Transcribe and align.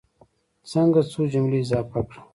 څنګه 0.71 0.99
څو 1.11 1.21
جملې 1.31 1.59
اضافه 1.63 2.01
کړم. 2.07 2.23